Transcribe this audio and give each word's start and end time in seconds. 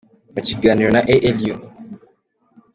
Mu 0.33 0.39
kiganiro 0.47 0.89
na 0.95 1.01
Alu. 1.29 1.53